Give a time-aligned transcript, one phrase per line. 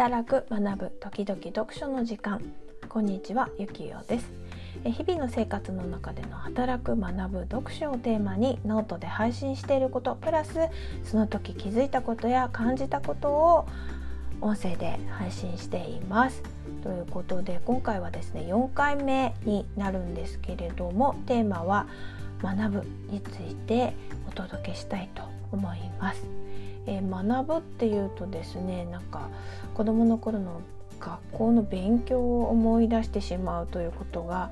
[0.00, 2.40] 働く学ぶ時々読書の時間。
[2.88, 4.32] こんにちはゆきよです。
[4.82, 10.58] 日々の生活の中での働く学ぶ読書をテーマにノートで配信していることプラス
[11.04, 13.68] その時気づいたことや感じたことを
[14.40, 16.42] 音声で配信しています。
[16.82, 21.86] ということで今回はですね4回目になるんですけれどもテーマは
[22.42, 23.92] 学ぶについて
[24.26, 26.39] お届けしたいと思います。
[26.86, 29.28] えー、学ぶっていうとですねなんか
[29.74, 30.60] 子どもの頃の
[30.98, 34.50] 学校の勉強を思い出してしまうということが、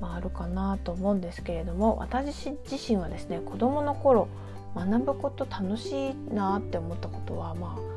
[0.00, 4.28] まあ、あるかなと思うんですけれども私自身はですね子どもの頃
[4.74, 7.94] 学ぶこと楽しいなって思ったことはまあ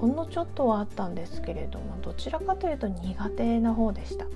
[0.00, 4.26] ほんのちょっとはあったんですけれどもどちらかというと苦手な方でした。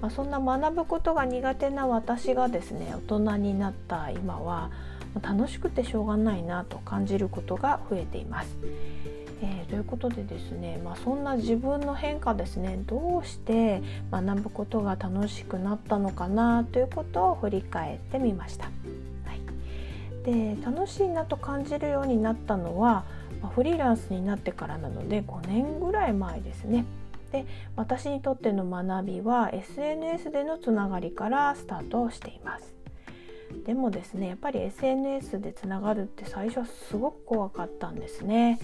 [0.00, 4.72] まあ、そんな学ぶことが苦手な私がですね大人になった今は
[5.20, 8.56] 楽しくてしょうがないなと感じることが増えています。
[9.42, 18.66] えー、ということでですね、まあ、そんな自分の変化ですねどうして学ぶことが楽しくなったのかなということを振り返ってみました。
[18.66, 18.70] は
[19.34, 23.04] い、で楽しいなと感じるようになったのは、
[23.42, 26.84] まあ、フリーランスになってからなので5年ぐらい前ですね。
[27.32, 32.81] で私にとっての学びは SNS でのつながりからスタートしています。
[33.64, 38.58] でもですねやっぱり SNS でつながるって最初はすごく怖かったんですね。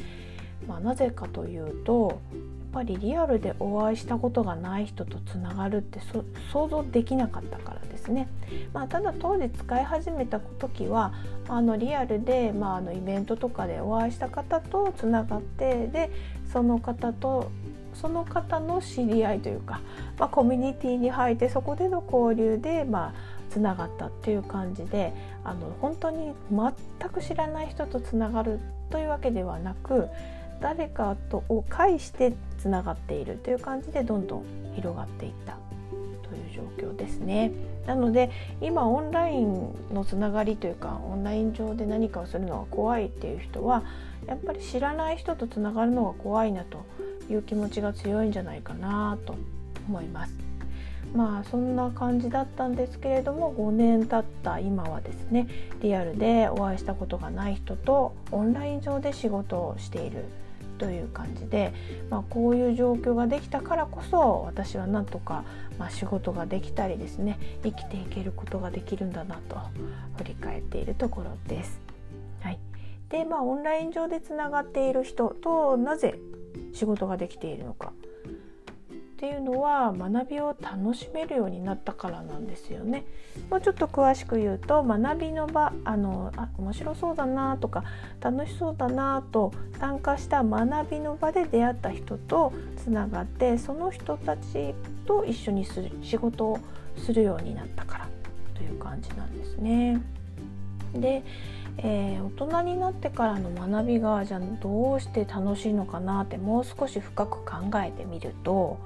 [0.66, 2.36] まあ、なぜかというとや
[2.70, 6.00] っぱりリアルでお会いしたことがない人とつながるって
[6.52, 8.28] 想像できなかったからですね。
[8.72, 11.14] まあ、ただ当時使い始めた時は
[11.48, 16.10] あのリアルで、まあ、あのイベントとかでお会いした方とつながってで
[16.52, 17.50] その方と
[18.00, 19.80] その方の知り合いというか、
[20.18, 23.14] まあ、コミュニティに入ってそこでの交流で、まあ、
[23.50, 25.12] つながったっていう感じで
[25.44, 28.60] あの本当に全く知らない人とつながる
[28.90, 30.08] というわけではなく
[30.60, 34.44] 誰かとを介してつながっているという感じでどんどん
[34.74, 35.56] 広がっていった
[36.28, 37.52] という状況ですね。
[37.86, 43.82] なので今オンラインのつながりというかオンライン上で何かをするのが怖いっていう人は
[44.26, 46.84] やっぱり知らない人とつながるのが怖いなと
[47.30, 49.34] いう気持ちが強いんじゃないかなと
[49.88, 50.34] 思います。
[51.14, 55.48] まあそんな感じだったんですけれども5年経った今はですね
[55.80, 60.24] リアルでお会いしたことがない人とオンライン上で仕事をしている
[60.78, 61.72] という感じで、
[62.08, 65.44] まあ、こういう状況ができたからこそ私はなんとか、
[65.78, 69.56] まあ、仕事ができたりですね生きていけることができるんだなと
[70.18, 71.80] 振り返っているところです。
[72.40, 72.58] はい、
[73.08, 76.18] でまあオンライン上でつながっている人となぜ
[76.72, 77.92] 仕事ができているのか
[79.18, 83.04] っていうのは学びを楽しめるようになったからなんですよね。
[83.50, 87.82] もうちょっと詳しく言うと学びの場あのあ面白そうだなとか
[88.20, 94.72] 楽しそうだなと参加した学びの場で出会った人とつながってその人たち
[95.04, 96.60] と一緒にする仕事を
[96.96, 98.08] するようになったから
[98.54, 100.00] という感じなんですね。
[100.94, 101.22] で
[101.80, 108.78] えー、大人になってからの学びがじゃあどうして楽しいのかなってもう少し深く考えてみると、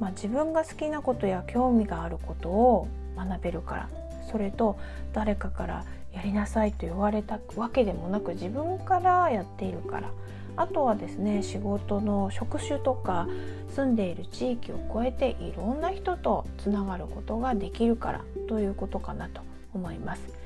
[0.00, 3.88] まあ、自分が好きなことや興味があることを学べるから
[4.30, 4.78] それと
[5.12, 10.10] 誰かからやりなさいと言われたわけでもなく自分からやっているから
[10.56, 13.28] あとはですね仕事の職種とか
[13.74, 19.42] 住んでいる地域を超えていろんな人とつながることができるからということかなと
[19.74, 20.41] 思います。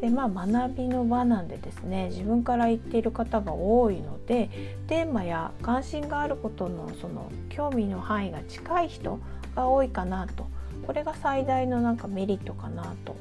[0.00, 4.50] でまあ学びの場なんでですね自分から言っている方が多いので
[4.86, 9.18] テーマや関心があることのその興味の範囲が近い人
[9.54, 10.46] が多いかなと
[10.86, 13.16] これが最大のなんかメリットかなと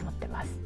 [0.00, 0.58] 思ってます。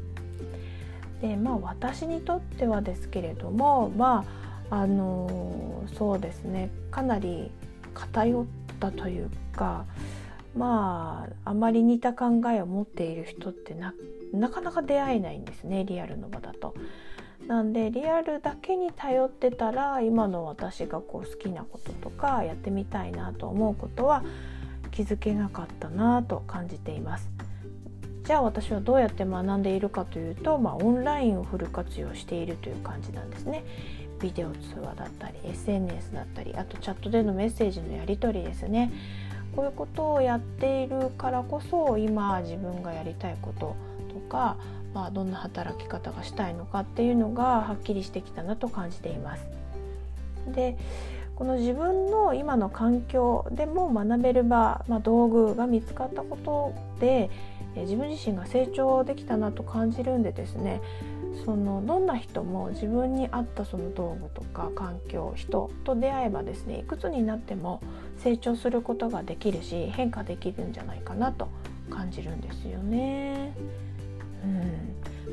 [1.20, 4.24] でまあ私にとってはですけれどもま
[4.70, 7.50] ああのそうですねかなり
[7.92, 8.44] 偏っ
[8.78, 9.84] たというか
[10.56, 16.74] まああまり似た考えを持っている人ってなかなか出会えないんですねリアルの場だと。
[17.46, 24.22] なんでリアルだけに頼ってたら今の私がこう好きなこととかやってみたいなと思うことは
[24.92, 27.28] 気づけなかったなと感じています。
[28.24, 33.64] じゃあ私はどうやって学んでいるかというと、まあ、オンラインをフル活用しているという感じなんですね。
[34.20, 38.92] ビデオ通話だったり SNS だったりあとチャットでのメッセージのやり取りですね
[39.60, 43.76] こういうことをやっているからこそ今自分がやりたいこと
[44.08, 44.56] とか、
[44.94, 49.44] まあ、どんな働き方がしたいのかっていうのがはっきりしてきたなと感じています。
[50.54, 50.78] で
[51.36, 57.28] この自分の今の環境でも学べる場、まあ、道具が見つかったことで
[57.76, 60.80] 自分自身が成長できたなと感じるんでですね
[61.44, 67.80] そのどんな人も自分に合ったその道具とか環境人と出会えばですねいくつになっても
[68.18, 71.48] 成長することができるし変化できるんじゃないかなと
[71.90, 73.54] 感じるんですよね。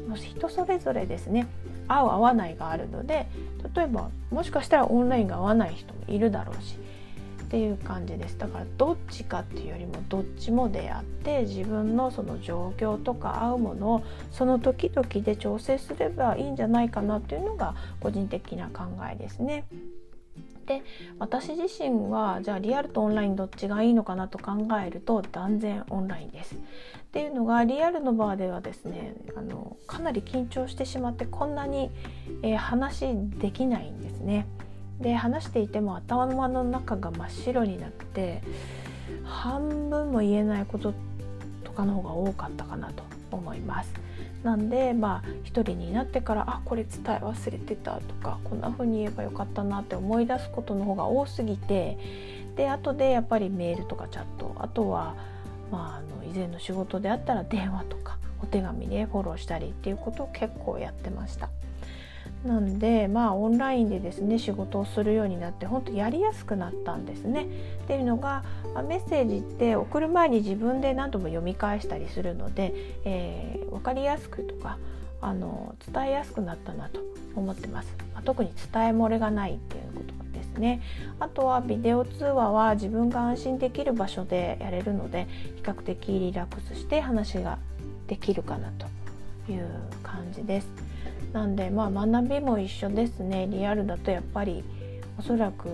[0.07, 1.47] うん、人それぞれですね
[1.87, 3.27] 合う合わないがあるので
[3.73, 6.77] 例えばもしかしたらオンラインが合わない人もいるだろうし
[7.47, 19.65] っていう感じですだからどっちかっていうよりもどっちも出会って自分のその状況とか合うものをその時々で調整すればいいんじゃないかなっていうのが個人的な考えですね。
[20.65, 20.83] で
[21.17, 26.55] 私自身はじゃあリアルとオンラインどっちがいいのかなと考えると断然オンラインです。
[26.55, 26.57] っ
[27.13, 31.89] ていうのがリアルの場ではですねあのかなり緊張してしまってこんなに、
[32.43, 33.05] えー、話
[33.39, 34.45] できないんですね。
[35.01, 38.41] で話していても頭の中が真っ白になって
[39.23, 40.93] 半分も言えないこと
[41.63, 43.93] とかの方が多かったかなと思います。
[44.43, 51.97] なんでまあ一人になってからあこれ伝え忘れてたとかこんな風に言えばよかったなって思い出すことの方が多すぎて
[52.55, 55.15] で後でやっぱりメールとかチャットあとは、
[55.71, 61.49] まあ、あの以前の仕事であったら電話とかお手紙でフォローしたりっていうことを結構やってました。
[62.47, 67.45] なんでまあオンラインでですね仕事をするようになって本当やりやすくなったんですね。
[67.83, 72.73] っていうのがあメッセージって送る前に自分で何度も読み返したりするので、
[73.03, 74.77] えー、分かりやすくとか
[75.19, 77.01] あの伝えやすくなったなと
[77.35, 77.93] 思ってます。
[78.13, 80.81] まあ、特に伝え漏れがないっていうことですね。
[81.19, 85.27] あとはビデオ通話は自分が安心できる場所でやれるので
[85.57, 87.59] 比較的リラックスして話が
[88.07, 89.67] できるかなという
[90.01, 90.97] 感じです。
[91.37, 94.63] なんでまあ学びも一緒ですねリアルだとやっぱり
[95.19, 95.69] おそらく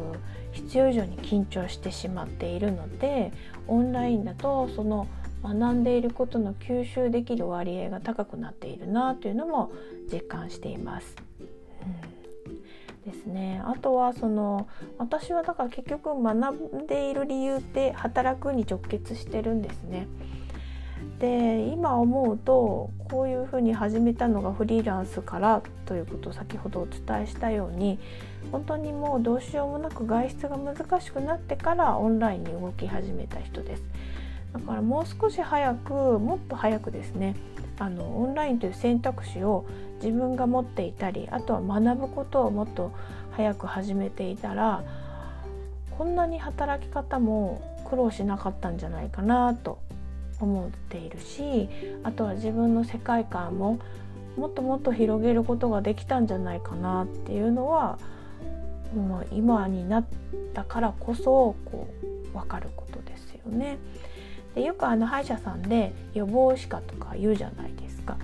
[0.51, 3.31] 必要以上に緊張してしまっているので
[3.67, 5.07] オンラインだとその
[5.41, 9.71] 学んでいることの吸収できる割合が高くなっているなというのも
[10.11, 11.15] 実感しています。
[13.05, 13.61] うん、ですね。
[13.65, 14.67] あとはその
[14.97, 20.07] 私はだから結局学んでいる理由って働くに直結してるんですね。
[21.23, 27.97] で今思うとこういうふうに始めたのがフリーランスからということを先ほどお伝えしたように
[28.51, 33.83] 本当にもうどうしようもなく外出が難しくなってからオンラインに動き始めた人です。
[34.51, 37.37] だからもう少し早くもっと早くですね
[37.79, 39.65] あのオンラインという選択肢を
[40.03, 42.91] 自分が持っていたりあとは学ぶことをもっと
[43.31, 44.83] 早く始めていたら
[45.97, 49.79] こんなに働き方も苦労しなかったんじゃないかなと
[50.43, 51.69] 思っているし
[52.03, 53.79] あとは自分の世界観も
[54.37, 57.99] もっともっと広げることができたんじゃないかなっていうのは
[58.95, 60.05] もう今になっ
[60.53, 61.87] たからこそこ
[62.33, 63.77] う分かることですよね。
[64.55, 68.17] でよくあの歯医者さんで予防歯科とか言うじゃないですか。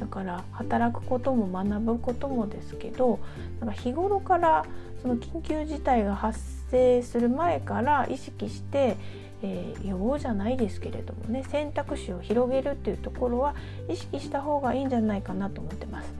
[0.00, 3.18] だから働くことも学ぶこともですけど
[3.60, 4.64] なんか日頃から
[5.00, 6.38] その緊急事態が発
[6.70, 8.96] 生する前から意識して
[9.42, 13.54] えー、予防じゃないですけれどもね選択肢を広げるっていうところは
[13.88, 16.14] 意識した方がいいんじゃないかなと思ってます。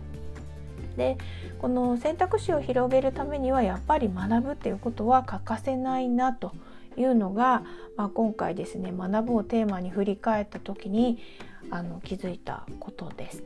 [0.96, 1.18] で
[1.58, 6.52] この選択肢を広げるためにはやっぱり学ぶっていうことは欠かせないなと
[6.96, 7.62] いうのが、
[7.96, 11.18] まあ、今回ですね学ぶをテーマに振り返った時に
[11.70, 13.42] あの気づいたことです。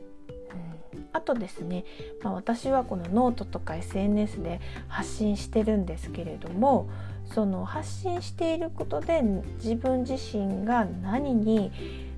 [1.13, 1.85] あとですね、
[2.23, 6.89] まあ、私はこのノートとか SNS で発信してるんですけれども
[7.25, 9.21] その発信していることで
[9.57, 11.71] 自分自身が何に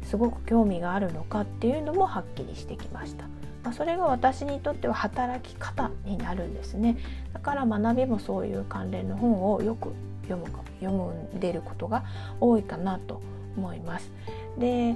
[0.03, 3.25] すごく興味があるのかっていうのもはっきりしてきました。
[3.63, 6.97] まあ、それが私にとっては働き方になるんですね。
[7.31, 12.03] だから学びもそういう関連の本をよく読むか読んでることが
[12.41, 13.21] 多いかなと
[13.55, 14.11] 思います。
[14.57, 14.95] で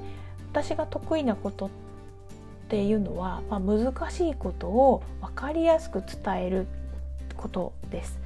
[0.51, 1.86] 私が得意なことって
[2.69, 6.67] ていうのは、まあ、難しいことを分かりやすく伝える
[7.35, 8.19] ことです。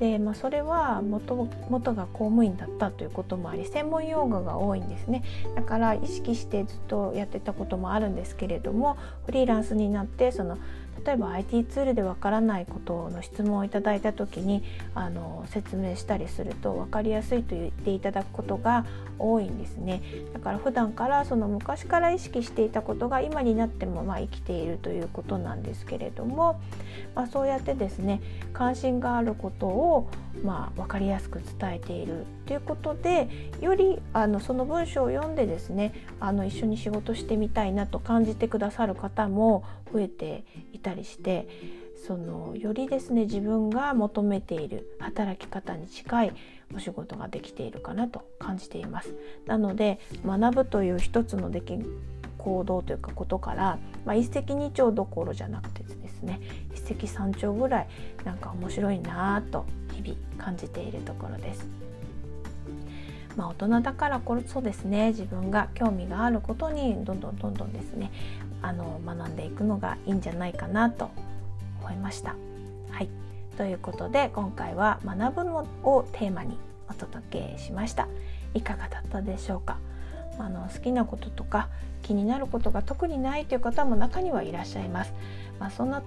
[0.00, 5.22] で、まあ、それは元元が公務員だったということもあり専門用語が多いんですね
[5.54, 10.56] だから意識してずっとやってたこともあるんですけれどもフリーランスになってその
[11.04, 14.62] 例えば IT ツールでわからないことの質問をいただいた時に
[14.94, 18.84] あの説明したりすると分かりやすいと言っていただくことが
[19.18, 20.02] 多いんですね。
[20.32, 26.60] だから普段からその昔から意識していたことが今になってもま生きているということなんですけれども、
[27.14, 28.20] まあ、そうやってですね
[28.52, 30.08] 関心があることを
[30.42, 33.28] まあ分かりやすく伝えているということで
[33.60, 41.48] よりあのその文章を読んでですねあの一緒に仕事してみたいなと感じてくださる方も増えていたりして
[42.06, 46.32] そのよりですね自分が求めている働き方に近い
[46.74, 49.14] お仕事ができているかなと感じています。
[49.46, 51.78] なので学ぶという一つの出来
[52.38, 56.40] 行動というかことから、まあ、一石二鳥どころじゃなくてですね
[56.74, 57.88] 一石三鳥ぐらい
[58.24, 59.66] なんか面白いなと
[60.02, 61.66] 日々感じているところです。
[63.36, 68.10] まあ、大人だからこそですね自分が興味があることにどんどんどんどんですね
[68.60, 71.10] あの学んでいくのがいいんじゃないかなと
[71.80, 72.34] 思いました。
[72.90, 73.08] はい
[73.56, 78.08] ということで今回は「学ぶの」をテーマにお届けしました。
[78.52, 79.78] いかがだったでしょうか？
[80.38, 81.68] あの好きなこととか
[82.02, 85.12] 気になることが特にないという方も中にはいらっしゃいます。
[85.60, 86.02] まあ、そんな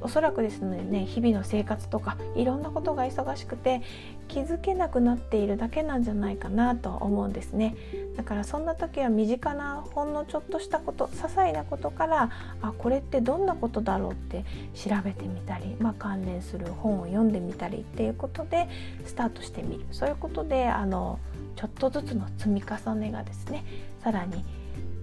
[0.00, 3.82] おそらくですね日々の生活とかいろんなことが忙しくて
[4.28, 7.76] 気づけなくなっているだけなんじゃないかなと思うんですね。
[8.16, 12.30] だからそんな時は身近なほんのちょっとしたこと些細なことから
[12.62, 18.68] あこれってどんなことだろうって調べてみたり、まあ、関連する本を読んでみたりっていうことで
[19.04, 19.86] スタートしてみる。
[19.92, 21.18] そういうことであの
[21.56, 23.64] ちょっとずつの積み重ねがですね
[24.02, 24.44] さらに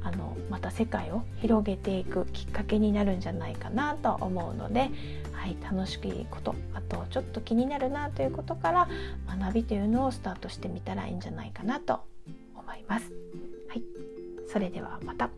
[0.03, 4.89] あのまた世界を広げていくきっかけになるんじゃないかなと思うので、
[5.31, 8.89] はい、楽しいことあとちょっと気になるなということから
[9.39, 12.01] 学びというのをスタートしてみたらいいんじゃないかなと
[12.55, 13.11] 思います。
[13.69, 13.83] はい、
[14.51, 15.29] それではまた。